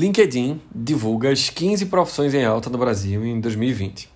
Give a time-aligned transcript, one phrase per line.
[0.00, 4.08] LinkedIn divulga as 15 profissões em alta no Brasil em 2020.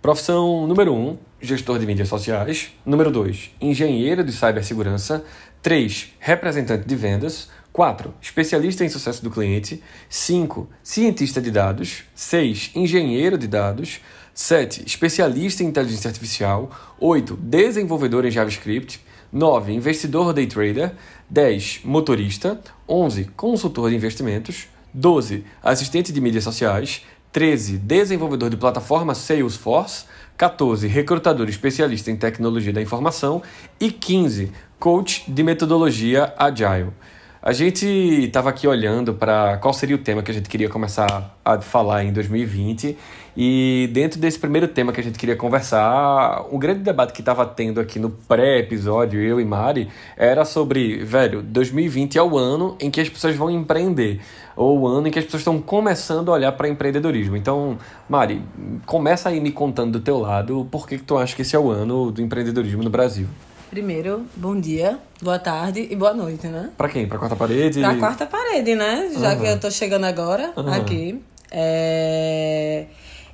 [0.00, 2.72] Profissão número 1, gestor de mídias sociais.
[2.82, 5.22] Número 2, engenheiro de cibersegurança.
[5.60, 7.50] 3, representante de vendas.
[7.74, 8.14] 4.
[8.22, 9.82] Especialista em sucesso do cliente.
[10.08, 10.66] 5.
[10.82, 12.04] Cientista de dados.
[12.14, 12.70] 6.
[12.74, 14.00] Engenheiro de dados.
[14.32, 14.82] 7.
[14.86, 16.70] Especialista em inteligência artificial.
[16.98, 17.36] 8.
[17.36, 19.04] Desenvolvedor em JavaScript.
[19.30, 19.74] 9.
[19.74, 20.94] Investidor day trader.
[21.28, 21.80] 10.
[21.84, 22.58] Motorista.
[22.88, 23.24] 11.
[23.36, 24.68] Consultor de investimentos.
[24.92, 25.44] 12.
[25.62, 27.04] Assistente de mídias sociais.
[27.32, 27.78] 13.
[27.78, 30.06] Desenvolvedor de plataforma Salesforce.
[30.36, 30.86] 14.
[30.86, 33.42] Recrutador especialista em tecnologia da informação.
[33.80, 34.52] E 15.
[34.78, 36.92] Coach de metodologia Agile.
[37.40, 41.38] A gente estava aqui olhando para qual seria o tema que a gente queria começar
[41.44, 42.96] a falar em 2020
[43.36, 47.46] e dentro desse primeiro tema que a gente queria conversar, um grande debate que estava
[47.46, 52.90] tendo aqui no pré-episódio, eu e Mari, era sobre, velho, 2020 é o ano em
[52.90, 54.20] que as pessoas vão empreender,
[54.58, 57.36] ou o ano em que as pessoas estão começando a olhar para empreendedorismo.
[57.36, 57.78] Então,
[58.08, 58.42] Mari,
[58.84, 61.58] começa aí me contando do teu lado, por que, que tu acha que esse é
[61.58, 63.28] o ano do empreendedorismo no Brasil?
[63.70, 66.70] Primeiro, bom dia, boa tarde e boa noite, né?
[66.76, 67.06] Pra quem?
[67.06, 67.80] Pra quarta parede?
[67.80, 69.10] Pra quarta parede, né?
[69.16, 69.40] Já uhum.
[69.40, 70.72] que eu tô chegando agora uhum.
[70.72, 71.22] aqui.
[71.50, 72.86] É...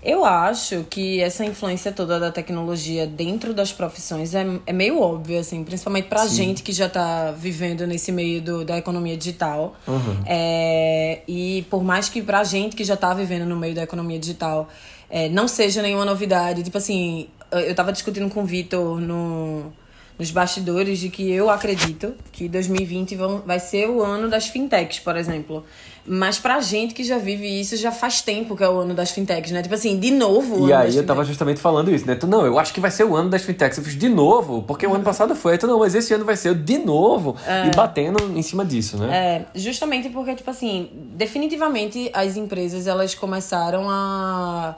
[0.04, 5.40] Eu acho que essa influência toda da tecnologia dentro das profissões é, é meio óbvia,
[5.40, 6.36] assim, principalmente pra Sim.
[6.36, 9.74] gente que já tá vivendo nesse meio do, da economia digital.
[9.88, 10.22] Uhum.
[10.26, 11.22] É...
[11.26, 14.68] E por mais que pra gente que já tá vivendo no meio da economia digital
[15.08, 19.72] é, não seja nenhuma novidade, tipo assim, eu tava discutindo com o Vitor no
[20.18, 25.00] nos bastidores de que eu acredito que 2020 vão, vai ser o ano das fintechs,
[25.00, 25.64] por exemplo.
[26.06, 29.10] Mas pra gente que já vive isso, já faz tempo que é o ano das
[29.10, 29.62] fintechs, né?
[29.62, 30.68] Tipo assim, de novo.
[30.68, 32.14] E aí eu tava justamente falando isso, né?
[32.14, 33.78] Tu, não, eu acho que vai ser o ano das fintechs.
[33.78, 35.56] Eu fiz de novo, porque o ano passado foi.
[35.56, 37.36] Tu, não, mas esse ano vai ser de novo.
[37.46, 37.68] É.
[37.68, 39.46] E batendo em cima disso, né?
[39.54, 44.76] É, justamente porque, tipo assim, definitivamente as empresas, elas começaram a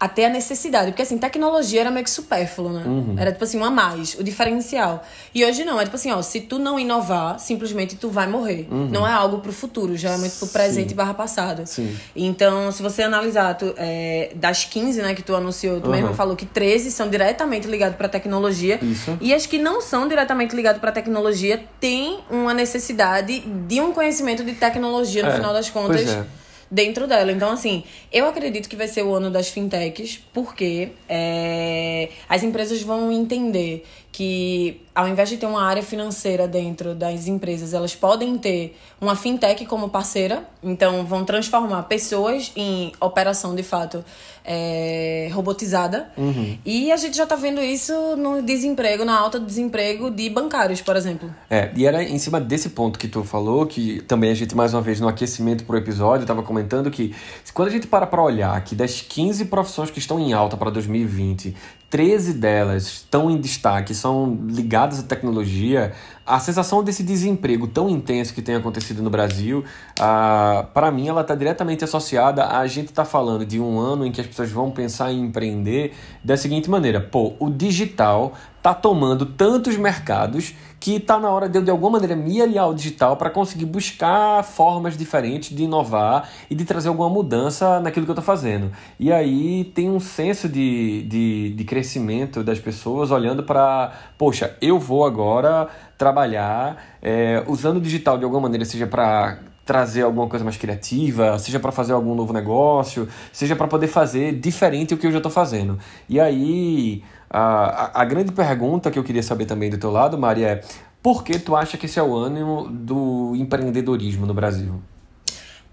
[0.00, 0.92] até a necessidade.
[0.92, 2.84] Porque, assim, tecnologia era meio que supérfluo, né?
[2.86, 3.14] Uhum.
[3.18, 5.04] Era, tipo assim, um a mais, o diferencial.
[5.34, 8.68] E hoje não, é tipo assim, ó, se tu não inovar, simplesmente tu vai morrer.
[8.70, 8.88] Uhum.
[8.88, 10.94] Não é algo pro futuro, já é muito pro presente Sim.
[10.94, 11.66] barra passado.
[11.66, 11.96] Sim.
[12.14, 15.96] Então, se você analisar, tu, é, das 15, né, que tu anunciou, tu uhum.
[15.96, 18.78] mesmo falou que 13 são diretamente ligados pra tecnologia.
[18.80, 19.18] Isso.
[19.20, 24.44] E as que não são diretamente ligadas pra tecnologia têm uma necessidade de um conhecimento
[24.44, 25.34] de tecnologia, no é.
[25.34, 26.04] final das contas.
[26.04, 26.38] Pois é
[26.70, 27.32] dentro dela.
[27.32, 32.82] Então, assim, eu acredito que vai ser o ano das fintechs, porque é, as empresas
[32.82, 38.36] vão entender que ao invés de ter uma área financeira dentro das empresas, elas podem
[38.36, 44.04] ter uma fintech como parceira, então vão transformar pessoas em operação de fato
[44.50, 46.08] é, robotizada.
[46.16, 46.56] Uhum.
[46.64, 50.80] E a gente já está vendo isso no desemprego, na alta do desemprego de bancários,
[50.80, 51.30] por exemplo.
[51.50, 54.72] É, e era em cima desse ponto que tu falou, que também a gente, mais
[54.72, 57.14] uma vez, no aquecimento pro episódio, estava comentando que
[57.52, 60.70] quando a gente para para olhar que das 15 profissões que estão em alta para
[60.70, 61.54] 2020,
[61.90, 65.92] 13 delas estão em destaque, são ligadas à tecnologia,
[66.28, 69.64] a sensação desse desemprego tão intenso que tem acontecido no Brasil,
[69.98, 74.04] ah, para mim, ela está diretamente associada a gente estar tá falando de um ano
[74.04, 78.74] em que as pessoas vão pensar em empreender da seguinte maneira: pô, o digital está
[78.74, 82.74] tomando tantos mercados que está na hora de eu, de alguma maneira, me aliar ao
[82.74, 88.10] digital para conseguir buscar formas diferentes de inovar e de trazer alguma mudança naquilo que
[88.10, 88.70] eu estou fazendo.
[88.98, 94.78] E aí tem um senso de, de, de crescimento das pessoas olhando para, poxa, eu
[94.78, 100.42] vou agora trabalhar é, usando o digital de alguma maneira, seja para trazer alguma coisa
[100.42, 105.06] mais criativa, seja para fazer algum novo negócio, seja para poder fazer diferente o que
[105.06, 105.78] eu já estou fazendo.
[106.08, 110.48] E aí a, a, grande pergunta que eu queria saber também do teu lado, Maria,
[110.48, 110.60] é
[111.02, 114.80] por que tu acha que esse é o ano do empreendedorismo no Brasil?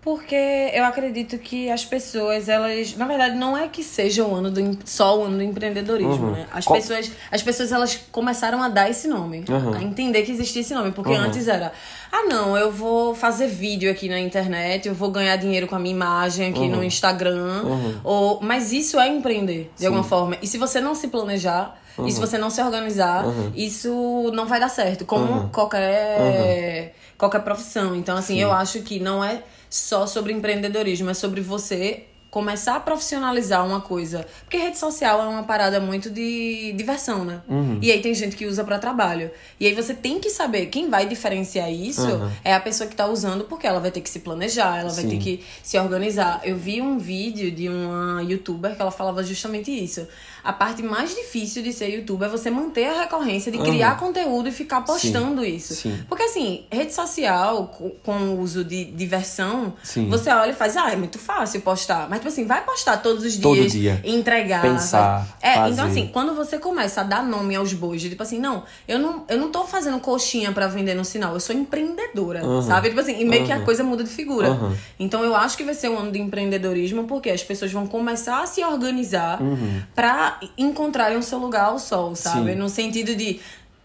[0.06, 2.96] Porque eu acredito que as pessoas, elas.
[2.96, 6.32] Na verdade, não é que seja o ano do, só o ano do empreendedorismo, uhum.
[6.32, 6.46] né?
[6.54, 6.80] As Qual...
[6.80, 9.44] pessoas, as pessoas, elas começaram a dar esse nome.
[9.50, 9.74] Uhum.
[9.74, 10.92] A entender que existia esse nome.
[10.92, 11.22] Porque uhum.
[11.22, 11.74] antes era.
[12.12, 15.80] Ah, não, eu vou fazer vídeo aqui na internet, eu vou ganhar dinheiro com a
[15.80, 17.64] minha imagem aqui no Instagram.
[18.04, 19.86] Ou, mas isso é empreender, de Sim.
[19.88, 20.38] alguma forma.
[20.40, 21.82] E se você não se planejar.
[22.06, 23.24] E se você não se organizar,
[23.56, 25.04] isso não vai dar certo.
[25.04, 27.96] Como qualquer, qualquer profissão.
[27.96, 28.42] Então, assim, Sim.
[28.42, 29.42] eu acho que não é
[29.76, 34.28] só sobre empreendedorismo, é sobre você começar a profissionalizar uma coisa.
[34.42, 37.42] Porque rede social é uma parada muito de diversão, né?
[37.48, 37.80] Uhum.
[37.82, 39.32] E aí tem gente que usa para trabalho.
[39.58, 42.30] E aí você tem que saber quem vai diferenciar isso Uhum.
[42.44, 45.04] é a pessoa que tá usando, porque ela vai ter que se planejar, ela vai
[45.04, 45.10] Sim.
[45.12, 46.42] ter que se organizar.
[46.44, 50.06] Eu vi um vídeo de uma youtuber que ela falava justamente isso.
[50.46, 54.48] A parte mais difícil de ser youtuber é você manter a recorrência de criar conteúdo
[54.48, 55.74] e ficar postando isso.
[55.74, 56.00] Sim.
[56.08, 60.08] Porque assim, rede social, co- com o uso de diversão, Sim.
[60.08, 62.08] você olha e faz, ah, é muito fácil postar.
[62.10, 63.42] Mas, tipo assim, vai postar todos os dias.
[63.44, 64.00] Todo dia.
[64.04, 64.62] Entregar.
[64.62, 65.74] Pensar, vai- É, fazer.
[65.74, 69.26] então assim, quando você começa a dar nome aos bois, tipo assim, não, eu não,
[69.28, 72.62] eu não tô fazendo coxinha pra vender no sinal, eu sou empreendedora, Aham.
[72.62, 72.90] sabe?
[72.90, 74.58] Tipo assim, e meio que a coisa muda de figura.
[75.00, 78.44] Então eu acho que vai ser um ano de empreendedorismo, porque as pessoas vão começar
[78.44, 79.82] a se organizar Uhum.
[79.96, 82.52] pra encontrarem o seu lugar ao sol, sabe?
[82.52, 82.56] Sim.
[82.58, 83.40] No sentido de.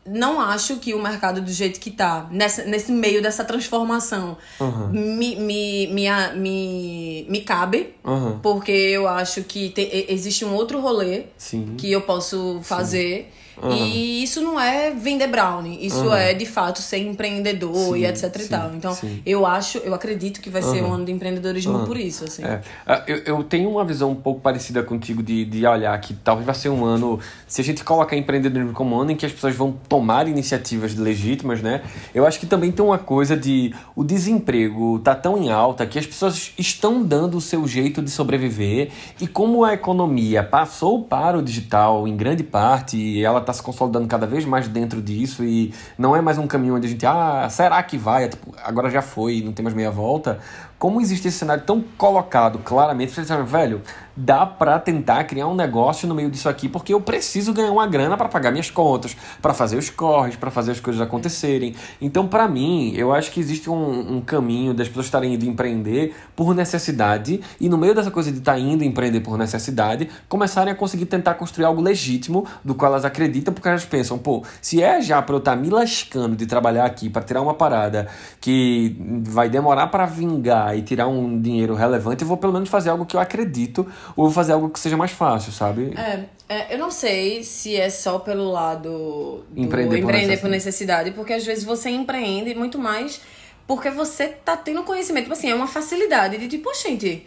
[0.07, 4.89] Não acho que o mercado do jeito que tá, nessa, nesse meio dessa transformação, Aham.
[4.89, 7.95] me, me, me, me, me cabe.
[8.05, 8.41] Aham.
[8.43, 11.75] Porque eu acho que te- existe um outro rolê Sim.
[11.77, 13.31] que eu posso fazer.
[13.63, 13.75] Aham.
[13.75, 16.17] E isso não é vender brownie, isso Aham.
[16.17, 18.75] é de fato ser empreendedor Sim, e etc e sim, tal.
[18.75, 19.23] Então, sim.
[19.25, 22.45] eu acho, eu acredito que vai ser um ano de empreendedorismo por isso, assim.
[22.45, 22.61] É.
[22.87, 26.47] Ah, Eu, eu tenho uma visão um pouco parecida contigo de, de olhar que talvez
[26.47, 29.33] vai ser um ano, se a gente colocar empreendedorismo como um ano em que as
[29.33, 31.83] pessoas vão tomar iniciativas legítimas, né?
[32.15, 35.99] Eu acho que também tem uma coisa de o desemprego tá tão em alta que
[35.99, 41.39] as pessoas estão dando o seu jeito de sobreviver e como a economia passou para
[41.39, 45.45] o digital em grande parte e ela está se consolidando cada vez mais dentro disso
[45.45, 48.25] e não é mais um caminho onde a gente, ah, será que vai?
[48.25, 50.39] É, tipo, agora já foi, não tem mais meia volta.
[50.81, 53.83] Como existe esse cenário tão colocado claramente, você diz, velho,
[54.17, 57.87] dá pra tentar criar um negócio no meio disso aqui, porque eu preciso ganhar uma
[57.87, 61.75] grana para pagar minhas contas, para fazer os corres, para fazer as coisas acontecerem.
[62.01, 66.15] Então, pra mim, eu acho que existe um, um caminho das pessoas estarem indo empreender
[66.35, 70.75] por necessidade e no meio dessa coisa de estar indo empreender por necessidade, começarem a
[70.75, 75.03] conseguir tentar construir algo legítimo do qual elas acreditam, porque elas pensam, pô, se é
[75.03, 78.09] já pra eu estar me lascando de trabalhar aqui para tirar uma parada
[78.41, 82.91] que vai demorar para vingar e tirar um dinheiro relevante, eu vou pelo menos fazer
[82.91, 83.87] algo que eu acredito
[84.17, 85.95] ou vou fazer algo que seja mais fácil, sabe?
[85.97, 90.41] É, é, eu não sei se é só pelo lado do Empreender por empreender necessidade.
[90.41, 93.21] por necessidade, porque às vezes você empreende muito mais
[93.67, 95.25] porque você tá tendo conhecimento.
[95.25, 97.25] Tipo assim, é uma facilidade de tipo, gente,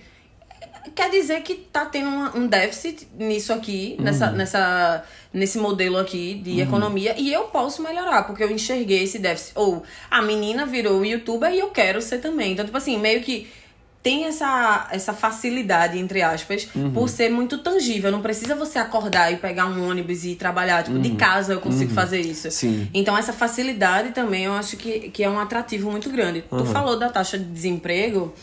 [0.96, 4.36] quer dizer que tá tendo uma- um déficit nisso aqui, nessa, Uhum.
[4.36, 5.04] nessa,
[5.34, 9.54] nesse modelo aqui de economia, e eu posso melhorar, porque eu enxerguei esse déficit.
[9.56, 12.52] Ou a menina virou youtuber e eu quero ser também.
[12.54, 13.48] Então, tipo assim, meio que
[14.02, 16.92] tem essa, essa facilidade, entre aspas, Uhum.
[16.92, 18.12] por ser muito tangível.
[18.12, 20.84] Não precisa você acordar e pegar um ônibus e trabalhar.
[20.84, 22.48] Tipo, de casa eu consigo fazer isso.
[22.48, 22.52] Uhum.
[22.52, 22.90] Sim.
[22.94, 26.44] Então, essa facilidade também eu acho que, que é um atrativo muito grande.
[26.52, 26.58] Uhum.
[26.58, 28.34] Tu falou da taxa de desemprego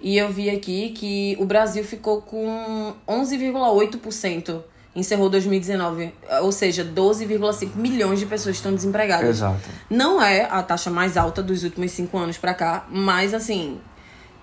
[0.00, 4.62] e eu vi aqui que o Brasil ficou com 11,8%.
[4.94, 6.12] Encerrou 2019.
[6.42, 9.28] Ou seja, 12,5 milhões de pessoas estão desempregadas.
[9.28, 9.68] Exato.
[9.88, 13.78] Não é a taxa mais alta dos últimos cinco anos pra cá, mas assim,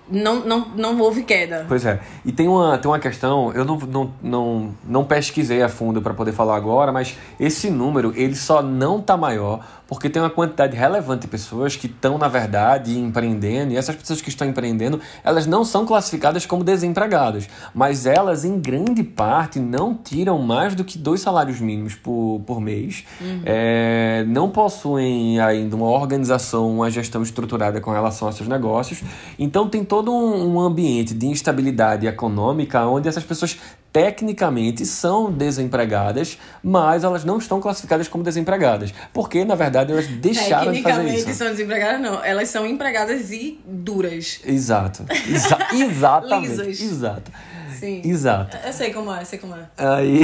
[0.08, 1.64] não, não, não houve queda.
[1.68, 2.00] Pois é.
[2.24, 6.14] E tem uma, tem uma questão, eu não, não, não, não pesquisei a fundo para
[6.14, 10.76] poder falar agora, mas esse número ele só não tá maior porque tem uma quantidade
[10.76, 15.46] relevante de pessoas que estão, na verdade, empreendendo, e essas pessoas que estão empreendendo, elas
[15.46, 20.98] não são classificadas como desempregadas, mas elas, em grande parte, não tiram mais do que
[20.98, 23.04] dois salários mínimos por, por mês,
[23.44, 29.02] é, não possuem ainda uma organização, uma gestão estruturada com relação aos seus negócios,
[29.38, 33.58] então tem todo um, um ambiente de instabilidade econômica onde essas pessoas
[33.92, 40.70] tecnicamente são desempregadas, mas elas não estão classificadas como desempregadas, porque na verdade elas deixaram
[40.72, 41.38] de fazer Tecnicamente isso.
[41.38, 42.22] são desempregadas, não.
[42.22, 44.40] Elas são empregadas e duras.
[44.44, 45.06] Exato.
[45.26, 46.48] Exa exatamente.
[46.66, 46.80] Lisas.
[46.80, 47.32] Exato.
[47.78, 48.02] Sim.
[48.04, 48.56] Exato.
[48.66, 49.66] Eu sei como é, eu sei como é.
[49.78, 50.20] Aí.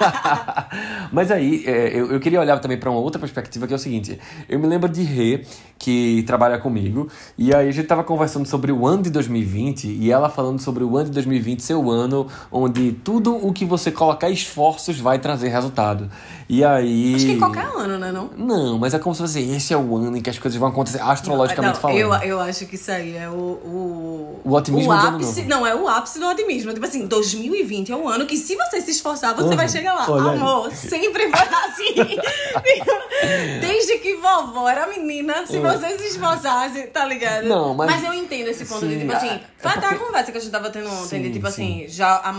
[1.12, 3.78] Mas aí, é, eu, eu queria olhar também para uma outra perspectiva, que é o
[3.78, 5.44] seguinte: eu me lembro de Rê,
[5.78, 10.10] que trabalha comigo, e aí a gente tava conversando sobre o ano de 2020, e
[10.10, 13.90] ela falando sobre o ano de 2020 ser o ano onde tudo o que você
[13.90, 16.10] colocar esforços vai trazer resultado.
[16.48, 17.14] E aí.
[17.14, 18.30] Acho que qualquer ano, né, não?
[18.36, 20.68] Não, mas é como se fosse esse é o ano em que as coisas vão
[20.68, 21.98] acontecer astrologicamente não, falando.
[21.98, 23.50] eu, eu acho que isso aí é o.
[23.60, 25.42] O, O otimismo o ápice.
[25.42, 26.72] Não, é o ápice do otimismo.
[26.72, 29.56] Tipo assim, 2020 é o ano que, se você se esforçar, você Uhum.
[29.56, 30.36] vai chegar Olha aí.
[30.38, 31.94] Amor, sempre foi assim.
[33.60, 37.46] Desde que vovó era menina, se você se esforçasse, tá ligado?
[37.46, 39.94] Não, mas- eu entendo esse ponto de, Sim, tipo ah, assim, é foi até a
[39.96, 41.82] conversa que a gente tava tendo ontem, de Sim, tipo sim.
[41.82, 42.32] assim, já a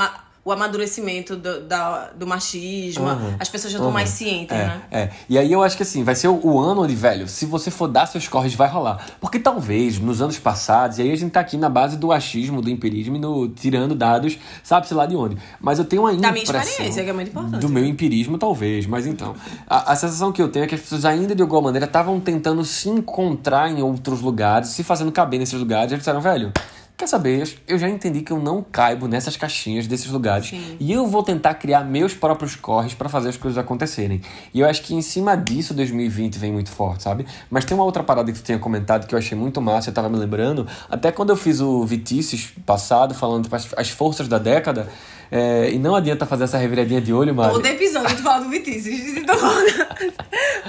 [0.44, 3.36] o amadurecimento do, da, do machismo, uhum.
[3.40, 3.94] as pessoas já estão uhum.
[3.94, 4.82] mais cientes, é, né?
[4.90, 5.10] É.
[5.30, 7.70] E aí eu acho que assim, vai ser o, o, ano onde, velho, se você
[7.70, 9.06] for dar seus corres, vai rolar.
[9.20, 12.60] Porque talvez, nos anos passados, e aí a gente tá aqui na base do achismo,
[12.60, 15.38] do empirismo, no, tirando dados, sabe-se lá de onde.
[15.60, 16.24] Mas eu tenho ainda.
[16.24, 17.62] Da minha experiência, que é muito importante.
[17.62, 18.88] Do meu empirismo, talvez.
[18.88, 19.36] Mas então,
[19.68, 22.20] a, a sensação que eu tenho é que as pessoas ainda, de alguma maneira, estavam
[22.20, 25.92] tentando se encontrar em outros lugares, se fazendo caber nesses lugares.
[25.92, 26.52] E eles disseram, velho
[27.02, 27.58] Quer saber?
[27.68, 30.50] Eu já entendi que eu não caibo nessas caixinhas desses lugares.
[30.50, 30.78] Sim.
[30.80, 34.22] E eu vou tentar criar meus próprios corres para fazer as coisas acontecerem.
[34.54, 37.26] E eu acho que em cima disso 2020 vem muito forte, sabe?
[37.50, 39.94] Mas tem uma outra parada que tu tinha comentado que eu achei muito massa, eu
[39.96, 40.68] tava me lembrando.
[40.88, 44.88] Até quando eu fiz o Vitices passado, falando tipo, as, as forças da década.
[45.32, 47.54] É, e não adianta fazer essa reviradinha de olho, Mari.
[47.54, 49.16] Todo episódio tu fala do Vitices.
[49.16, 49.36] Então,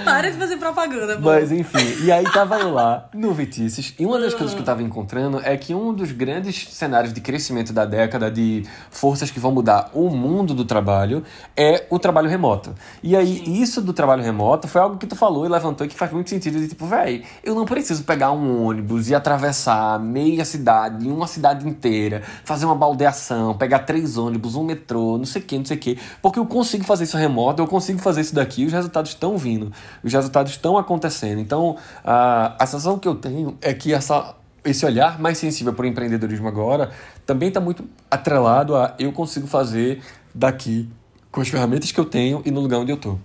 [0.05, 1.23] para de fazer propaganda, pô.
[1.23, 3.93] Mas enfim, e aí tava eu lá no Vitices.
[3.99, 7.19] E uma das coisas que eu tava encontrando é que um dos grandes cenários de
[7.19, 11.23] crescimento da década, de forças que vão mudar o mundo do trabalho,
[11.57, 12.73] é o trabalho remoto.
[13.01, 13.61] E aí, Sim.
[13.61, 16.29] isso do trabalho remoto foi algo que tu falou e levantou e que faz muito
[16.29, 16.57] sentido.
[16.59, 21.67] De tipo, velho, eu não preciso pegar um ônibus e atravessar meia cidade, uma cidade
[21.67, 25.65] inteira, fazer uma baldeação, pegar três ônibus ônibus, um metrô, não sei o que, não
[25.65, 25.99] sei o que.
[26.21, 29.71] Porque eu consigo fazer isso remoto, eu consigo fazer isso daqui, os resultados estão vindo,
[30.03, 31.39] os resultados estão acontecendo.
[31.39, 35.83] Então, a, a sensação que eu tenho é que essa, esse olhar mais sensível para
[35.83, 36.91] o empreendedorismo agora
[37.25, 40.01] também está muito atrelado a eu consigo fazer
[40.33, 40.89] daqui
[41.31, 43.19] com as ferramentas que eu tenho e no lugar onde eu estou.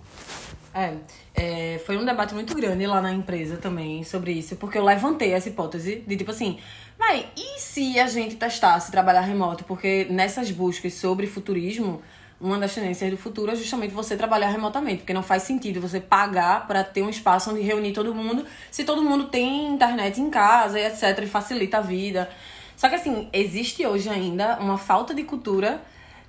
[0.73, 0.93] É,
[1.35, 5.31] é, foi um debate muito grande lá na empresa também sobre isso, porque eu levantei
[5.31, 6.59] essa hipótese de tipo assim,
[6.99, 9.63] vai, e se a gente testasse trabalhar remoto?
[9.63, 11.99] Porque nessas buscas sobre futurismo,
[12.39, 15.99] uma das tendências do futuro é justamente você trabalhar remotamente, porque não faz sentido você
[15.99, 20.29] pagar para ter um espaço onde reunir todo mundo, se todo mundo tem internet em
[20.29, 22.29] casa e etc, e facilita a vida.
[22.77, 25.81] Só que assim, existe hoje ainda uma falta de cultura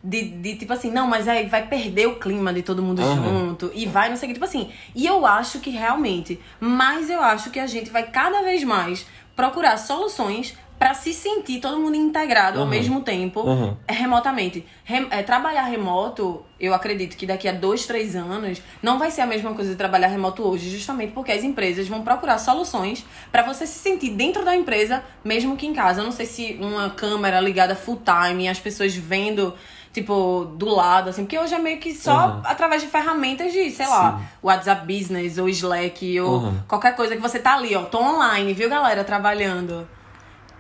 [0.03, 3.49] de, de tipo assim, não, mas aí vai perder o clima de todo mundo uhum.
[3.49, 4.71] junto e vai, não sei o que, tipo assim.
[4.95, 9.07] E eu acho que realmente, mas eu acho que a gente vai cada vez mais
[9.37, 12.65] procurar soluções para se sentir todo mundo integrado uhum.
[12.65, 13.77] ao mesmo tempo, uhum.
[13.87, 14.65] remotamente.
[14.83, 19.21] Rem, é, trabalhar remoto, eu acredito que daqui a dois, três anos, não vai ser
[19.21, 23.43] a mesma coisa de trabalhar remoto hoje, justamente porque as empresas vão procurar soluções para
[23.43, 26.01] você se sentir dentro da empresa, mesmo que em casa.
[26.01, 29.53] Eu não sei se uma câmera ligada full time, as pessoas vendo
[29.93, 32.43] tipo, do lado, assim, porque hoje é meio que só uhum.
[32.45, 33.93] através de ferramentas de, sei Sim.
[33.93, 36.61] lá, WhatsApp Business ou Slack ou uhum.
[36.69, 39.89] qualquer coisa que você tá ali, ó, tô online, viu, galera, trabalhando.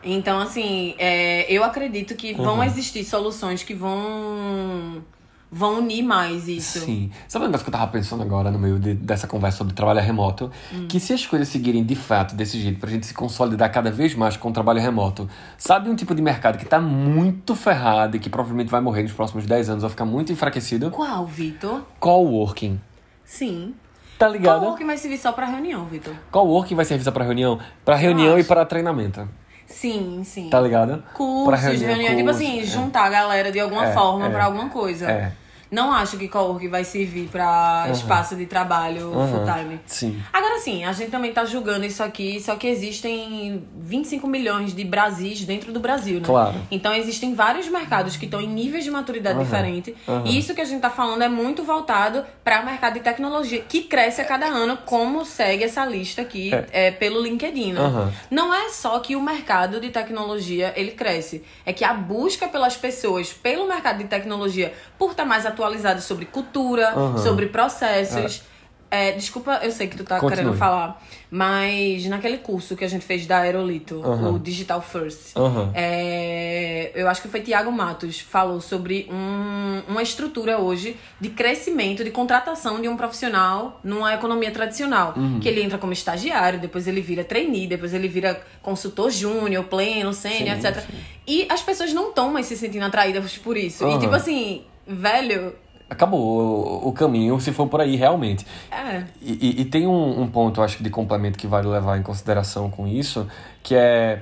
[0.02, 2.44] Então, assim, é, eu acredito que uhum.
[2.44, 5.04] vão existir soluções que vão
[5.50, 6.80] vão unir mais isso.
[6.80, 7.11] Sim.
[7.26, 10.00] Sabe um negócio que eu tava pensando agora no meio de, dessa conversa sobre trabalho
[10.00, 10.50] remoto?
[10.73, 10.87] Hum.
[10.88, 14.14] Que se as coisas seguirem de fato desse jeito, pra gente se consolidar cada vez
[14.14, 15.28] mais com o trabalho remoto,
[15.59, 19.12] sabe um tipo de mercado que tá muito ferrado e que provavelmente vai morrer nos
[19.12, 20.90] próximos 10 anos, vai ficar muito enfraquecido?
[20.90, 21.83] Qual, Vitor?
[21.99, 22.80] Coworking.
[23.25, 23.75] Sim.
[24.19, 24.61] Tá ligado?
[24.61, 26.14] Coworking vai servir só pra reunião, Vitor.
[26.30, 27.59] Coworking vai servir só pra reunião?
[27.85, 29.26] Pra reunião e para treinamento.
[29.66, 30.50] Sim, sim.
[30.50, 31.02] Tá ligado?
[31.14, 32.64] Cursos, pra reunião, reunião tipo assim, é.
[32.64, 35.09] juntar a galera de alguma é, forma é, pra alguma coisa.
[35.09, 35.33] É.
[35.70, 37.92] Não acho que cowork vai servir para uhum.
[37.92, 39.28] espaço de trabalho uhum.
[39.28, 39.80] full time.
[39.86, 40.20] Sim.
[40.32, 44.82] Agora sim, a gente também tá julgando isso aqui, só que existem 25 milhões de
[44.82, 46.26] Brasis dentro do Brasil, né?
[46.26, 46.56] Claro.
[46.70, 49.44] Então existem vários mercados que estão em níveis de maturidade uhum.
[49.44, 49.94] diferente.
[50.24, 53.60] E isso que a gente tá falando é muito voltado para o mercado de tecnologia,
[53.60, 56.66] que cresce a cada ano, como segue essa lista aqui é.
[56.72, 57.74] É, pelo LinkedIn.
[57.74, 58.12] Né?
[58.30, 62.76] Não é só que o mercado de tecnologia ele cresce, é que a busca pelas
[62.76, 67.18] pessoas pelo mercado de tecnologia por estar tá mais atualizado atualizado sobre cultura, uhum.
[67.18, 68.42] sobre processos.
[68.46, 68.50] É.
[68.92, 70.42] É, desculpa, eu sei que tu tá Continue.
[70.42, 71.00] querendo falar,
[71.30, 74.34] mas naquele curso que a gente fez da Aerolito, uhum.
[74.34, 75.70] o Digital First, uhum.
[75.74, 82.02] é, eu acho que foi Tiago Matos, falou sobre um, uma estrutura hoje de crescimento,
[82.02, 85.14] de contratação de um profissional numa economia tradicional.
[85.16, 85.38] Uhum.
[85.38, 90.12] Que ele entra como estagiário, depois ele vira trainee, depois ele vira consultor júnior, pleno,
[90.12, 90.80] sênior, etc.
[90.80, 90.98] Sim.
[91.28, 93.86] E as pessoas não estão mais se sentindo atraídas por isso.
[93.88, 95.54] E tipo assim, velho.
[95.88, 98.46] Acabou o, caminho se for por aí, realmente.
[98.70, 99.02] É.
[99.20, 102.70] E, e, tem um, um ponto, acho que, de complemento que vale levar em consideração
[102.70, 103.26] com isso,
[103.62, 104.20] que é.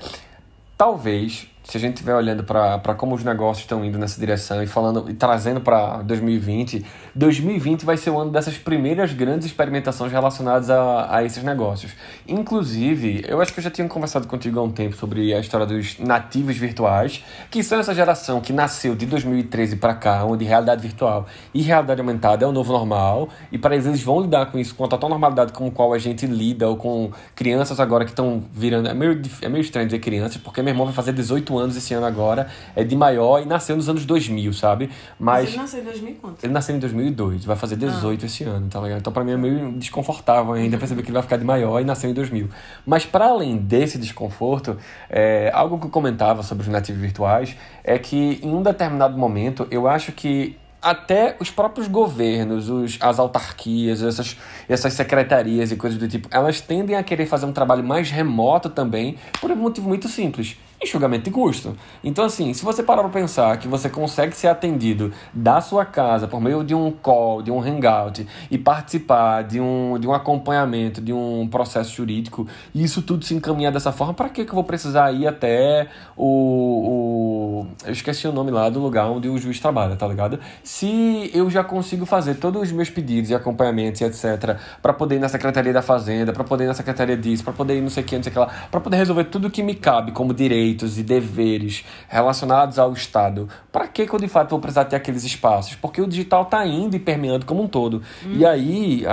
[0.79, 4.67] Talvez se a gente estiver olhando para como os negócios estão indo nessa direção e
[4.67, 6.83] falando e trazendo para 2020,
[7.15, 11.93] 2020 vai ser o ano dessas primeiras grandes experimentações relacionadas a, a esses negócios.
[12.27, 15.67] Inclusive, eu acho que eu já tinha conversado contigo há um tempo sobre a história
[15.67, 20.81] dos nativos virtuais, que são essa geração que nasceu de 2013 para cá, onde realidade
[20.81, 24.59] virtual e realidade aumentada é o novo normal, e para eles eles vão lidar com
[24.59, 28.07] isso com a total normalidade com a qual a gente lida, ou com crianças agora
[28.07, 28.89] que estão virando.
[28.89, 31.58] É meio, é meio estranho dizer crianças, porque meu irmão vai fazer 18 anos 18
[31.59, 34.91] anos esse ano agora, é de maior e nasceu nos anos 2000, sabe?
[35.19, 35.45] Mas.
[35.45, 36.45] Mas ele nasceu em 2000 quanto?
[36.45, 38.27] Ele nasceu em 2002, vai fazer 18 Ah.
[38.27, 38.99] esse ano, tá ligado?
[39.01, 41.85] Então pra mim é meio desconfortável ainda perceber que ele vai ficar de maior e
[41.85, 42.49] nasceu em 2000.
[42.87, 44.77] Mas para além desse desconforto,
[45.11, 49.67] é, algo que eu comentava sobre os nativos virtuais é que em um determinado momento
[49.71, 54.37] eu acho que até os próprios governos, os, as autarquias, essas,
[54.69, 58.71] essas secretarias e coisas do tipo, elas tendem a querer fazer um trabalho mais remoto
[58.71, 60.57] também, por um motivo muito simples.
[60.81, 61.77] Enxugamento de custo.
[62.05, 66.29] Então, assim, se você parar para pensar que você consegue ser atendido da sua casa
[66.29, 71.01] por meio de um call, de um hangout e participar de um, de um acompanhamento,
[71.01, 74.55] de um processo jurídico, e isso tudo se encaminhar dessa forma, para que, que eu
[74.55, 77.67] vou precisar ir até o, o.
[77.85, 80.39] Eu esqueci o nome lá do lugar onde o juiz trabalha, tá ligado?
[80.63, 85.17] Se eu já consigo fazer todos os meus pedidos e acompanhamentos e etc., para poder
[85.17, 87.91] ir na Secretaria da Fazenda, para poder ir na Secretaria disso, para poder ir não
[87.91, 90.13] sei o que, não sei o que lá, para poder resolver tudo que me cabe
[90.13, 90.33] como
[90.69, 94.97] direitos e deveres relacionados ao Estado, para que, que eu de fato vou precisar ter
[94.97, 95.75] aqueles espaços?
[95.77, 98.03] Porque o digital está indo e permeando como um todo.
[98.25, 99.05] E aí,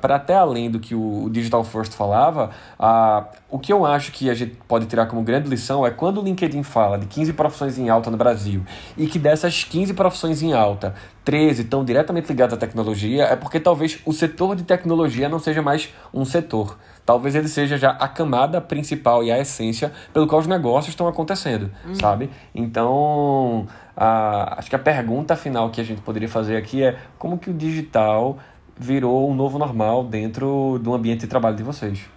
[0.00, 4.12] para até além do que o, o Digital First falava, ah, o que eu acho
[4.12, 7.32] que a gente pode tirar como grande lição é quando o LinkedIn fala de 15
[7.34, 8.62] profissões em alta no Brasil
[8.96, 13.60] e que dessas 15 profissões em alta, 13 estão diretamente ligadas à tecnologia, é porque
[13.60, 16.78] talvez o setor de tecnologia não seja mais um setor.
[17.04, 21.08] Talvez ele seja já a camada principal e a essência pelo qual os negócios estão
[21.08, 22.30] acontecendo, sabe?
[22.54, 23.66] Então,
[23.96, 27.50] a, acho que a pergunta final que a gente poderia fazer aqui é como que
[27.50, 28.38] o digital
[28.76, 32.08] virou um novo normal dentro do ambiente de trabalho de vocês?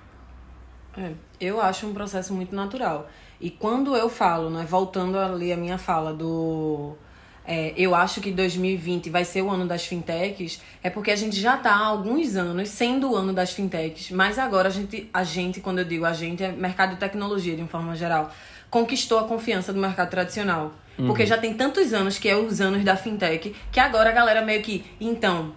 [0.98, 3.08] É, eu acho um processo muito natural.
[3.40, 6.96] E quando eu falo, né, voltando ali a minha fala do.
[7.48, 11.40] É, eu acho que 2020 vai ser o ano das fintechs, é porque a gente
[11.40, 15.24] já está há alguns anos sendo o ano das fintechs, mas agora a gente, a
[15.24, 18.32] gente, quando eu digo a gente, é mercado de tecnologia de uma forma geral,
[18.70, 20.74] conquistou a confiança do mercado tradicional.
[20.98, 24.42] Porque já tem tantos anos que é os anos da fintech, que agora a galera
[24.42, 25.54] meio que, então,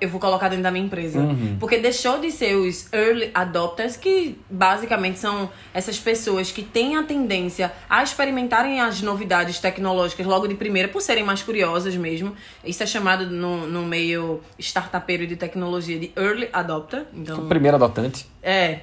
[0.00, 1.20] eu vou colocar dentro da minha empresa.
[1.58, 7.02] Porque deixou de ser os early adopters, que basicamente são essas pessoas que têm a
[7.02, 12.34] tendência a experimentarem as novidades tecnológicas logo de primeira, por serem mais curiosas mesmo.
[12.64, 17.06] Isso é chamado no, no meio startupeiro de tecnologia de early adopter.
[17.14, 18.26] Então, primeiro adotante.
[18.42, 18.80] é.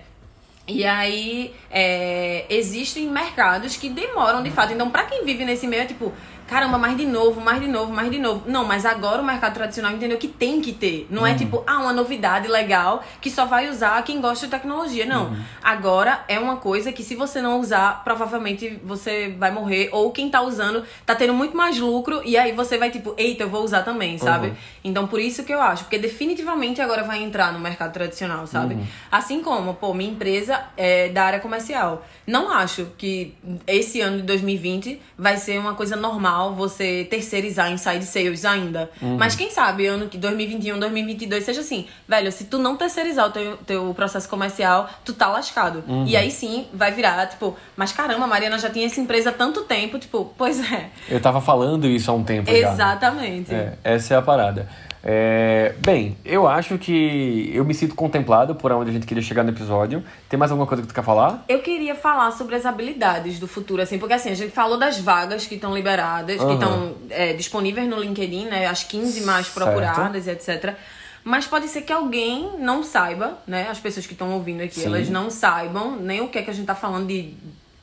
[0.68, 4.72] E aí, é, existem mercados que demoram de fato.
[4.72, 6.14] Então, pra quem vive nesse meio, é tipo,
[6.52, 8.44] caramba, mais de novo, mais de novo, mais de novo.
[8.46, 11.08] Não, mas agora o mercado tradicional entendeu que tem que ter.
[11.10, 15.06] Não é tipo, ah, uma novidade legal que só vai usar quem gosta de tecnologia.
[15.06, 15.34] Não.
[15.64, 19.88] Agora é uma coisa que se você não usar, provavelmente você vai morrer.
[19.94, 22.22] Ou quem tá usando tá tendo muito mais lucro.
[22.26, 24.48] E aí você vai tipo, eita, eu vou usar também, sabe?
[24.48, 24.56] Uhum.
[24.84, 25.86] Então, por isso que eu acho.
[25.86, 28.78] Porque definitivamente agora vai entrar no mercado tradicional, sabe?
[29.10, 32.06] Assim como, pô, minha empresa é da área comercial.
[32.28, 38.06] Não acho que esse ano de 2020 vai ser uma coisa normal você terceirizar inside
[38.06, 38.90] sales ainda.
[39.18, 43.32] Mas quem sabe ano que 2021, 2022 seja assim, velho, se tu não terceirizar o
[43.32, 45.84] teu, teu processo comercial, tu tá lascado.
[46.06, 49.34] E aí sim vai virar, tipo, mas caramba, a Mariana já tinha essa empresa há
[49.34, 50.90] tanto tempo, tipo, pois é.
[51.10, 52.54] Eu tava falando isso há um tempo já.
[52.54, 52.74] né?
[52.74, 53.54] Exatamente.
[53.54, 54.68] É, essa é a parada.
[55.04, 59.44] É, bem, eu acho que eu me sinto contemplado por onde a gente queria chegar
[59.44, 60.04] no episódio.
[60.30, 61.44] Tem mais alguma coisa que tu quer falar?
[61.48, 65.00] Eu queria falar sobre as habilidades do futuro, assim, porque assim, a gente falou das
[65.00, 66.54] vagas que estão liberadas, que Aham.
[66.54, 68.68] estão é, disponíveis no LinkedIn, né?
[68.68, 69.66] As 15 mais Certo.
[69.66, 70.76] procuradas, etc.
[71.24, 73.68] Mas pode ser que alguém não saiba, né?
[73.70, 74.88] As pessoas que estão ouvindo aqui, Sim.
[74.88, 77.34] elas não saibam nem o que é que a gente tá falando de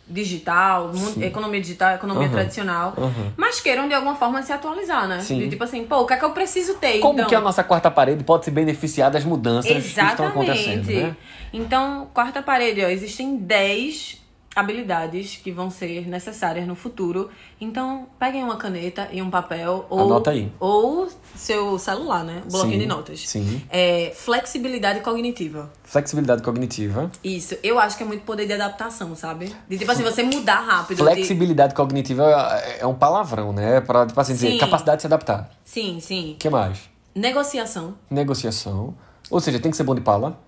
[0.09, 1.23] digital, Sim.
[1.23, 2.33] economia digital, economia Aham.
[2.33, 3.33] tradicional, Aham.
[3.37, 5.21] mas queiram de alguma forma se atualizar, né?
[5.21, 5.39] Sim.
[5.39, 6.99] De tipo assim, pô, o que é que eu preciso ter?
[7.01, 7.29] Como então?
[7.29, 11.03] que a nossa quarta parede pode se beneficiar das mudanças que estão acontecendo, Exatamente.
[11.09, 11.17] né?
[11.53, 14.19] Então, quarta parede, ó, existem 10
[14.57, 17.31] habilidades que vão ser necessárias no futuro.
[17.61, 20.51] Então, peguem uma caneta e um papel ou Anota aí.
[20.59, 22.43] ou seu celular, né?
[22.51, 23.29] Bloquinho Sim, de notas.
[23.29, 23.63] sim.
[23.71, 25.71] É, flexibilidade cognitiva.
[25.85, 27.11] Flexibilidade cognitiva.
[27.23, 29.55] Isso, eu acho que é muito poder de adaptação, sabe?
[29.69, 30.99] De tipo assim, você mudar rápido.
[30.99, 32.25] de- Flexibilidade cognitiva
[32.79, 33.81] é um palavrão, né?
[33.81, 35.51] Pra, tipo assim, dizer, capacidade de se adaptar.
[35.65, 36.33] Sim, sim.
[36.33, 36.89] O que mais?
[37.15, 37.95] Negociação.
[38.11, 38.95] Negociação.
[39.31, 40.39] Ou seja, tem que ser bom de pala.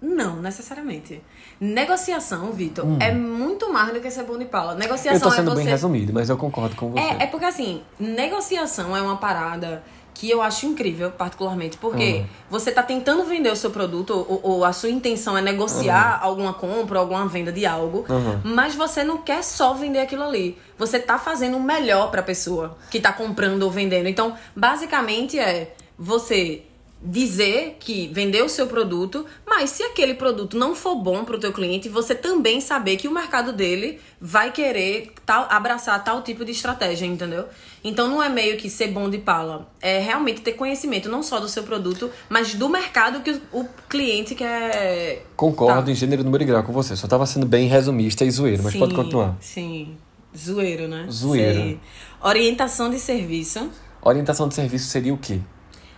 [0.00, 1.22] Não, necessariamente.
[1.60, 4.74] Negociação, Vitor, é muito mais do que ser bom de pala.
[4.74, 5.16] Negociação Hum.
[5.16, 5.62] eu tô sendo é você...
[5.62, 7.00] bem resumido, mas eu concordo com você.
[7.00, 12.26] É, é porque assim, negociação é uma parada que eu acho incrível, particularmente, porque Uhum.
[12.48, 16.54] você tá tentando vender o seu produto, ou, ou a sua intenção é negociar alguma
[16.54, 18.40] compra, alguma venda de algo, Uhum.
[18.44, 20.56] mas você não quer só vender aquilo ali.
[20.78, 24.08] Você tá fazendo o melhor pra pessoa que tá comprando ou vendendo.
[24.08, 26.62] Então, basicamente é você
[27.04, 31.38] dizer que vender o seu produto, mas se aquele produto não for bom para o
[31.38, 36.44] teu cliente, você também saber que o mercado dele vai querer tal, abraçar tal tipo
[36.44, 37.44] de estratégia, entendeu?
[37.84, 41.38] Então não é meio que ser bom de pala, é realmente ter conhecimento não só
[41.38, 45.26] do seu produto, mas do mercado que o, o cliente quer.
[45.36, 45.92] Concordo tá.
[45.92, 46.96] em gênero, número e grau com você.
[46.96, 49.36] Só estava sendo bem resumista e zoeiro, mas sim, pode continuar.
[49.40, 49.94] Sim,
[50.34, 51.06] zoeiro, né?
[51.10, 51.60] Zoeiro.
[51.60, 51.80] Sim.
[52.22, 53.70] Orientação de serviço.
[54.00, 55.40] Orientação de serviço seria o quê?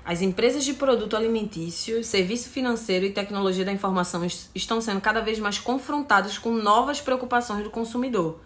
[0.07, 5.41] As empresas de produto alimentício, serviço financeiro e tecnologia da informação estão sendo cada vez
[5.41, 8.39] mais confrontadas com novas preocupações do consumidor.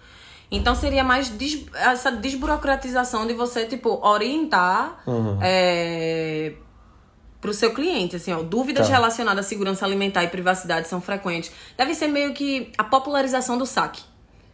[0.50, 5.38] Então seria mais des essa desburocratização de você, tipo, orientar uhum.
[5.42, 6.54] é,
[7.42, 8.42] pro seu cliente, assim, ó.
[8.42, 8.94] Dúvidas tá.
[8.94, 11.52] relacionadas à segurança alimentar e privacidade são frequentes.
[11.76, 14.02] Deve ser meio que a popularização do saque.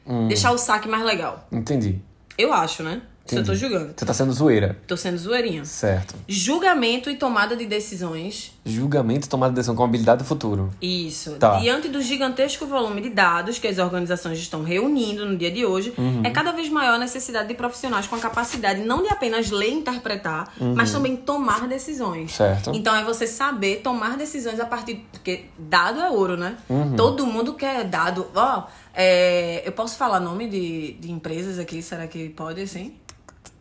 [0.05, 0.27] Hum.
[0.27, 1.47] Deixar o saque mais legal.
[1.53, 2.01] Entendi.
[2.37, 3.01] Eu acho, né?
[3.27, 3.41] Entendi.
[3.41, 3.95] eu tô julgando.
[3.97, 4.79] Você tá sendo zoeira.
[4.87, 5.65] Tô sendo zoeirinha.
[5.65, 6.15] Certo.
[6.29, 8.53] Julgamento e tomada de decisões.
[8.65, 10.71] Julgamento e tomada de decisão com habilidade do futuro.
[10.81, 11.33] Isso.
[11.33, 11.59] Tá.
[11.59, 15.93] Diante do gigantesco volume de dados que as organizações estão reunindo no dia de hoje,
[15.99, 16.23] uhum.
[16.25, 19.71] é cada vez maior a necessidade de profissionais com a capacidade não de apenas ler
[19.71, 20.75] e interpretar, uhum.
[20.75, 22.33] mas também tomar decisões.
[22.33, 22.73] Certo.
[22.75, 25.05] Então é você saber tomar decisões a partir.
[25.13, 26.57] Porque dado é ouro, né?
[26.69, 26.97] Uhum.
[26.97, 28.27] Todo mundo quer dado.
[28.35, 29.63] Ó, oh, é...
[29.67, 31.83] eu posso falar nome de, de empresas aqui?
[31.83, 32.95] Será que pode, assim?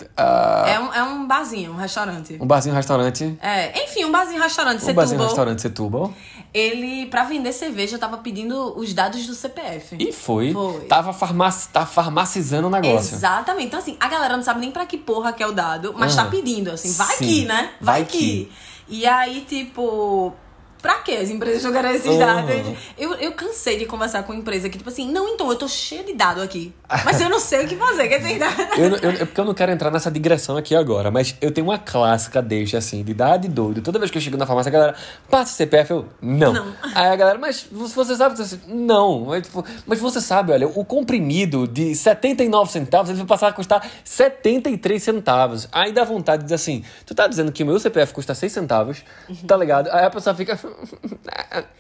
[0.01, 0.67] Uh...
[0.67, 2.37] É, um, é um barzinho, um restaurante.
[2.39, 3.37] Um barzinho, um restaurante.
[3.41, 4.83] É, enfim, um barzinho, restaurante.
[4.83, 6.13] Um barzinho, restaurante Setúbal.
[6.53, 9.95] Ele, pra vender cerveja, tava pedindo os dados do CPF.
[9.99, 10.53] E foi.
[10.53, 10.81] Foi.
[10.81, 11.69] Tava, farmaci...
[11.69, 13.15] tava farmacizando o negócio.
[13.15, 13.67] Exatamente.
[13.67, 16.15] Então, assim, a galera não sabe nem pra que porra que é o dado, mas
[16.15, 16.23] uhum.
[16.23, 17.25] tá pedindo, assim, vai Sim.
[17.25, 17.71] que, né?
[17.79, 18.17] Vai, vai que.
[18.17, 18.51] que.
[18.87, 20.33] E aí, tipo,
[20.85, 22.19] Pra que as empresas jogaram esses uhum.
[22.19, 22.77] dados?
[22.95, 26.03] Eu, eu cansei de conversar com empresa que, tipo assim, não, então, eu tô cheia
[26.03, 26.71] de dado aqui.
[27.03, 28.39] Mas eu não sei o que fazer, quer dizer,
[28.77, 31.65] eu, eu, eu, Porque eu não quero entrar nessa digressão aqui agora, mas eu tenho
[31.65, 33.81] uma clássica deixa assim, de dar de doido.
[33.81, 34.95] Toda vez que eu chego na farmácia, a galera,
[35.27, 36.53] passa o CPF, eu, não.
[36.53, 36.75] não.
[36.93, 38.35] Aí a galera, mas você sabe,
[38.67, 39.25] não.
[39.25, 43.53] Mas, tipo, mas você sabe, olha, o comprimido de 79 centavos, ele vai passar a
[43.53, 45.67] custar 73 centavos.
[45.71, 48.51] Aí dá vontade de dizer assim, tu tá dizendo que o meu CPF custa 6
[48.51, 49.03] centavos,
[49.47, 49.89] tá ligado?
[49.89, 50.59] Aí a pessoa fica,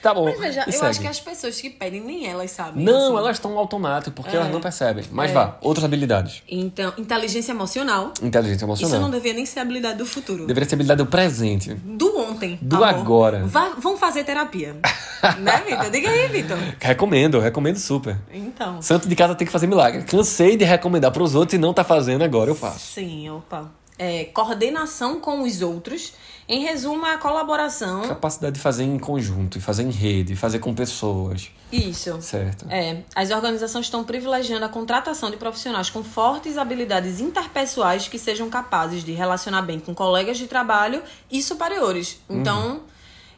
[0.01, 0.25] tá bom.
[0.25, 0.85] Mas veja, eu segue.
[0.85, 2.83] acho que as pessoas que pedem nem elas sabem.
[2.83, 3.17] Não, assim.
[3.17, 4.39] elas estão automático, porque é.
[4.39, 5.05] elas não percebem.
[5.11, 5.33] Mas é.
[5.33, 6.43] vá, outras habilidades.
[6.47, 8.13] Então, inteligência emocional.
[8.21, 8.93] Inteligência emocional.
[8.93, 10.45] Isso não deveria nem ser habilidade do futuro.
[10.45, 11.73] Deveria ser habilidade do presente.
[11.73, 12.57] Do ontem.
[12.61, 12.87] Do amor.
[12.87, 13.45] agora.
[13.45, 14.75] Vá, vão fazer terapia.
[15.39, 15.89] né, Vitor?
[15.89, 16.57] Diga aí, Vitor.
[16.79, 18.17] Recomendo, recomendo super.
[18.33, 18.81] Então.
[18.81, 20.03] Santo de casa tem que fazer milagre.
[20.03, 22.93] Cansei de recomendar para os outros e não tá fazendo, agora eu faço.
[22.93, 23.69] Sim, opa.
[23.97, 26.13] É, coordenação com os outros
[26.47, 28.07] em resumo, a colaboração.
[28.07, 31.49] Capacidade de fazer em conjunto, fazer em rede, fazer com pessoas.
[31.71, 32.21] Isso.
[32.21, 32.67] Certo.
[32.69, 33.01] É.
[33.15, 39.03] As organizações estão privilegiando a contratação de profissionais com fortes habilidades interpessoais que sejam capazes
[39.03, 42.19] de relacionar bem com colegas de trabalho e superiores.
[42.29, 42.73] Então.
[42.73, 42.94] Uhum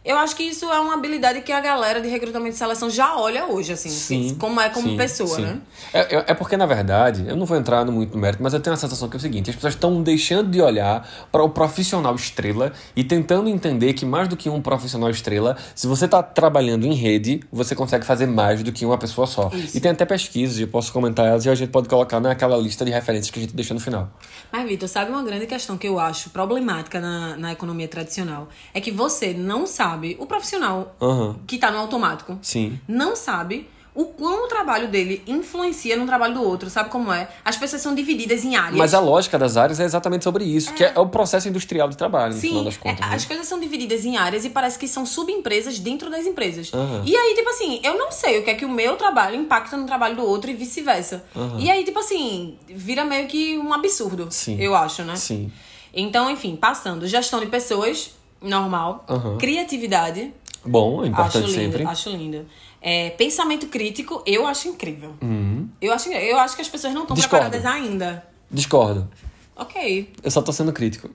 [0.08, 3.18] eu acho que isso é uma habilidade que a galera de recrutamento e seleção já
[3.18, 5.42] olha hoje, assim, sim, como é como sim, pessoa, sim.
[5.42, 5.60] né?
[5.94, 8.74] É, é, porque, na verdade, eu não vou entrar no muito mérito, mas eu tenho
[8.74, 12.16] a sensação que é o seguinte: as pessoas estão deixando de olhar para o profissional
[12.16, 16.86] estrela e tentando entender que mais do que um profissional estrela, se você está trabalhando
[16.86, 19.52] em rede, você consegue fazer mais do que uma pessoa só.
[19.54, 19.76] Isso.
[19.76, 22.86] E tem até pesquisas, eu posso comentar elas e a gente pode colocar naquela lista
[22.86, 24.10] de referências que a gente deixa no final.
[24.52, 28.48] Mas, Vitor, sabe uma grande questão que eu acho problemática na, na economia tradicional?
[28.74, 31.36] É que você não sabe o profissional uhum.
[31.46, 32.80] que tá no automático, Sim.
[32.88, 37.28] não sabe o quão o trabalho dele influencia no trabalho do outro, sabe como é?
[37.44, 38.76] As pessoas são divididas em áreas.
[38.76, 40.74] Mas a lógica das áreas é exatamente sobre isso, é.
[40.74, 43.04] que é o processo industrial de trabalho, no Sim, final das contas.
[43.04, 43.16] É, né?
[43.16, 46.72] As coisas são divididas em áreas e parece que são subempresas dentro das empresas.
[46.72, 47.02] Uhum.
[47.04, 49.76] E aí, tipo assim, eu não sei o que é que o meu trabalho impacta
[49.76, 51.26] no trabalho do outro e vice-versa.
[51.36, 51.58] Uhum.
[51.58, 54.62] E aí, tipo assim, vira meio que um absurdo, Sim.
[54.62, 55.16] eu acho, né?
[55.16, 55.52] Sim.
[55.92, 57.08] Então, enfim, passando.
[57.08, 59.04] Gestão de pessoas, normal.
[59.10, 59.40] Uhum.
[59.40, 60.32] Criatividade.
[60.64, 61.84] Bom, importante acho lindo, sempre.
[61.84, 62.46] Acho lindo.
[62.82, 65.16] É, pensamento crítico, eu acho incrível.
[65.22, 65.68] Uhum.
[65.82, 68.26] Eu, acho, eu acho que as pessoas não estão preparadas ainda.
[68.50, 69.10] Discordo.
[69.56, 70.14] Ok.
[70.22, 71.10] Eu só tô sendo crítico.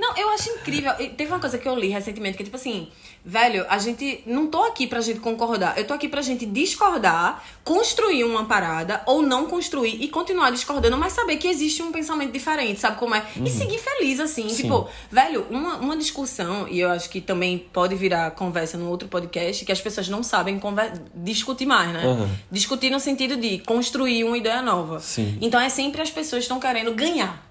[0.00, 0.92] não, eu acho incrível.
[1.16, 2.88] Teve uma coisa que eu li recentemente que é tipo assim,
[3.24, 5.78] velho, a gente não tô aqui pra gente concordar.
[5.78, 10.96] Eu tô aqui pra gente discordar, construir uma parada ou não construir e continuar discordando,
[10.96, 13.24] mas saber que existe um pensamento diferente, sabe como é?
[13.36, 13.44] Uhum.
[13.44, 14.62] E seguir feliz assim, Sim.
[14.62, 19.08] tipo, velho, uma, uma discussão, e eu acho que também pode virar conversa no outro
[19.08, 20.60] podcast, que as pessoas não sabem
[21.14, 22.06] discutir mais, né?
[22.06, 22.28] Uhum.
[22.50, 25.00] Discutir no sentido de construir uma ideia nova.
[25.00, 25.38] Sim.
[25.40, 27.49] Então é sempre as pessoas estão querendo ganhar ganhar.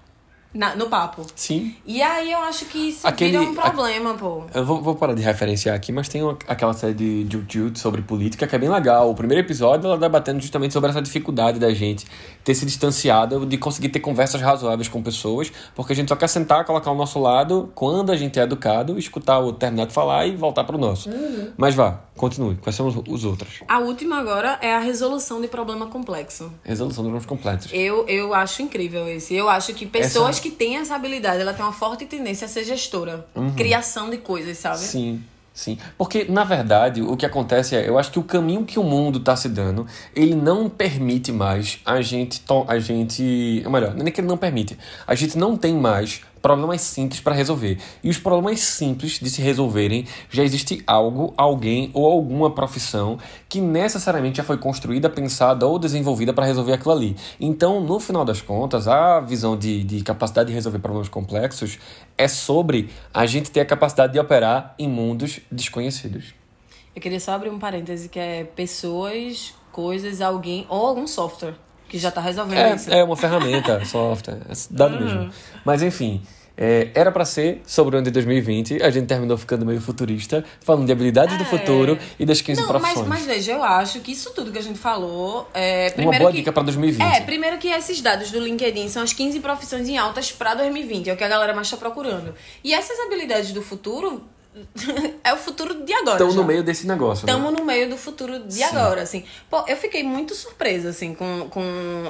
[0.52, 1.24] Na- no papo.
[1.36, 1.74] Sim.
[1.86, 4.44] E aí eu acho que isso Aquele- vira um problema, pô.
[4.52, 8.02] Eu vou, vou parar de referenciar aqui, mas tem uma- aquela série de Jujutsu sobre
[8.02, 9.10] política que é bem legal.
[9.10, 12.04] O primeiro episódio ela debatendo justamente sobre essa dificuldade da gente
[12.44, 16.28] ter se distanciado, de conseguir ter conversas razoáveis com pessoas, porque a gente só quer
[16.28, 20.26] sentar, colocar o nosso lado quando a gente é educado, escutar o terminar de falar
[20.26, 21.10] e voltar pro nosso.
[21.56, 22.56] Mas vá, continue.
[22.56, 23.60] Quais são os, os outros?
[23.68, 26.52] A última agora é a resolução de problema complexo.
[26.64, 27.68] Resolução dos problemas completos.
[27.72, 29.34] Eu, eu acho incrível esse.
[29.34, 32.64] Eu acho que pessoas que têm essa habilidade, ela tem uma forte tendência a ser
[32.64, 33.26] gestora.
[33.56, 34.78] Criação de coisas, sabe?
[34.78, 35.22] Sim,
[35.60, 35.78] sim.
[35.98, 39.18] Porque, na verdade, o que acontece é, eu acho que o caminho que o mundo
[39.18, 42.42] está se dando, ele não permite mais a gente.
[42.66, 43.62] A gente.
[43.64, 44.78] Ou melhor, é nem que ele não permite.
[45.06, 47.78] A gente não tem mais problemas simples para resolver.
[48.02, 53.60] E os problemas simples de se resolverem, já existe algo, alguém ou alguma profissão que
[53.60, 57.16] necessariamente já foi construída, pensada ou desenvolvida para resolver aquilo ali.
[57.40, 61.78] Então, no final das contas, a visão de, de capacidade de resolver problemas complexos
[62.16, 66.34] é sobre a gente ter a capacidade de operar em mundos desconhecidos.
[66.94, 71.54] Eu queria só abrir um parêntese que é pessoas, coisas, alguém ou algum software
[71.90, 72.90] que já tá resolvendo isso.
[72.92, 75.30] É, é uma ferramenta, software, é dado mesmo.
[75.64, 76.22] Mas enfim,
[76.56, 80.44] é, era para ser sobre o ano de 2020, a gente terminou ficando meio futurista,
[80.60, 81.46] falando de habilidades do É.
[81.46, 83.08] futuro e das 15 Não, mas, profissões.
[83.08, 85.92] mas veja, eu acho que isso tudo que a gente falou é.
[85.98, 87.02] uma boa que, dica para 2020.
[87.02, 91.10] É, primeiro que esses dados do LinkedIn são as 15 profissões em altas pra 2020,
[91.10, 92.34] é o que a galera mais tá procurando.
[92.62, 94.22] E essas habilidades do futuro
[95.22, 96.18] é o futuro de agora.
[96.18, 96.36] Já.
[96.36, 97.32] no meio desse negócio, né?
[97.32, 98.64] Estamos no meio do futuro de Sim.
[98.64, 99.24] agora, assim.
[99.48, 101.62] Pô, eu fiquei muito surpresa, assim, com, com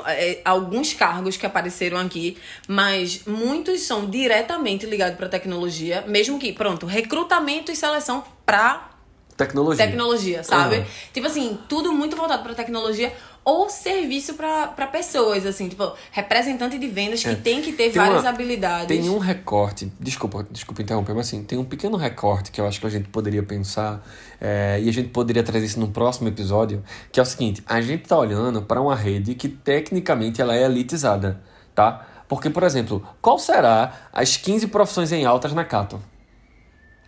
[0.06, 6.52] é, alguns cargos que apareceram aqui, mas muitos são diretamente ligados pra tecnologia, mesmo que,
[6.52, 8.90] pronto, recrutamento e seleção pra
[9.36, 9.86] Tecnologia.
[9.86, 10.76] tecnologia, sabe?
[10.76, 10.86] Aham.
[11.14, 13.10] Tipo assim, tudo muito voltado pra tecnologia
[13.50, 17.90] ou serviço pra pessoas, assim, tipo, representante de vendas que tem que ter É.
[17.90, 18.86] Tem várias uma- habilidades.
[18.86, 22.80] Tem um recorte, desculpa, desculpa interromper, mas assim, tem um pequeno recorte que eu acho
[22.80, 24.06] que a gente poderia pensar
[24.40, 27.80] é, e a gente poderia trazer isso num próximo episódio, que é o seguinte, a
[27.80, 31.40] gente tá olhando para uma rede que tecnicamente ela é elitizada,
[31.74, 32.06] tá?
[32.28, 36.00] Porque, por exemplo, qual será as 15 profissões em altas na Cato?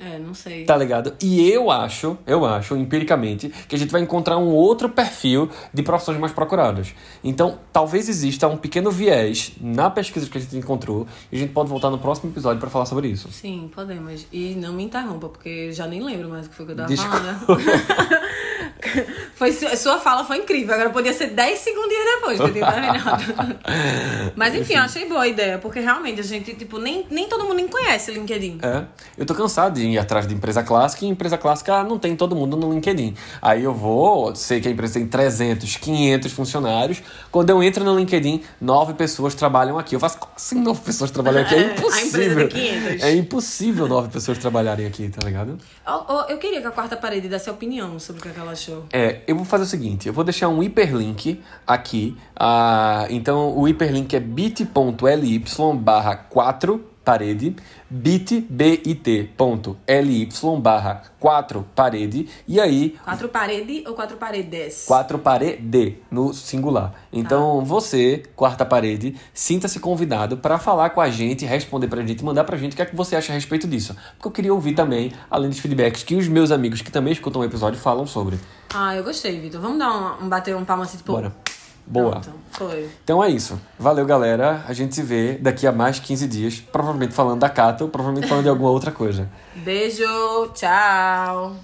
[0.04, 0.64] É, não sei.
[0.64, 1.14] Tá ligado?
[1.22, 5.82] E eu acho, eu acho, empiricamente, que a gente vai encontrar um outro perfil de
[5.82, 6.92] profissões mais procuradas.
[7.22, 11.52] Então, talvez exista um pequeno viés na pesquisa que a gente encontrou e a gente
[11.52, 13.28] pode voltar no próximo episódio para falar sobre isso.
[13.30, 14.26] Sim, podemos.
[14.32, 16.76] E não me interrompa, porque eu já nem lembro mais o que foi que eu
[16.76, 17.18] tava Desculpa.
[17.18, 17.62] falando.
[19.35, 20.75] foi, su- sua fala foi incrível.
[20.75, 23.23] Agora podia ser 10 segundinhos depois que eu tinha terminado.
[24.37, 27.45] Mas enfim, eu achei boa a ideia, porque realmente a gente, tipo, nem, nem todo
[27.45, 28.59] mundo nem conhece o LinkedIn.
[28.62, 28.85] É,
[29.16, 32.35] eu tô cansado de ir atrás de empresa clássica e empresa clássica não tem todo
[32.35, 33.14] mundo no LinkedIn.
[33.40, 37.03] Aí eu vou, sei que a empresa tem 300, 500 funcionários.
[37.31, 39.95] Quando eu entro no LinkedIn, nove pessoas trabalham aqui.
[39.95, 41.55] Eu faço, como assim nove pessoas trabalham aqui?
[41.55, 42.49] É a empresa impossível.
[42.49, 43.03] tem 500.
[43.03, 45.59] É impossível nove pessoas trabalharem aqui, tá ligado?
[45.87, 48.53] Ó, Eu queria que a quarta parede desse opinião sobre o que, é que ela
[48.53, 48.71] achou.
[48.92, 52.16] É, eu vou fazer o seguinte, eu vou deixar um hiperlink aqui.
[52.37, 55.44] Ah, então o hiperlink é bit.ly
[55.76, 57.56] barra 4 parede,
[57.88, 60.28] bit, bit.ly
[60.60, 64.84] barra 4 parede, e aí Quatro parede ou quatro paredes?
[64.86, 66.92] quatro parede no singular.
[67.12, 72.44] Então você, quarta parede, sinta-se convidado para falar com a gente, responder pra gente, mandar
[72.44, 73.94] pra gente o que é que você acha a respeito disso.
[74.16, 77.42] Porque eu queria ouvir também, além dos feedbacks que os meus amigos que também escutam
[77.42, 78.38] o episódio falam sobre.
[78.74, 79.60] Ah, eu gostei, Vitor.
[79.60, 81.12] Vamos dar um, um bater um palmo assim, tipo...
[81.12, 81.32] Bora.
[81.92, 82.12] Boa.
[82.12, 82.88] Pronto, foi.
[83.05, 83.61] Então é isso.
[83.78, 84.64] Valeu, galera.
[84.66, 86.61] A gente se vê daqui a mais 15 dias.
[86.61, 89.28] Provavelmente falando da Cato, provavelmente falando de alguma outra coisa.
[89.57, 90.05] Beijo,
[90.55, 91.55] tchau.